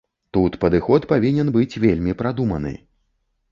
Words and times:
Тут 0.37 0.55
падыход 0.63 1.05
павінен 1.11 1.53
быць 1.59 1.79
вельмі 1.85 2.17
прадуманы. 2.25 2.75